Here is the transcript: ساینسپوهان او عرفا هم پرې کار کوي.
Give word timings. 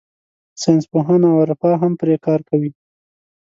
ساینسپوهان 0.61 1.21
او 1.27 1.35
عرفا 1.43 1.71
هم 1.81 1.91
پرې 1.99 2.15
کار 2.25 2.39
کوي. 2.49 2.71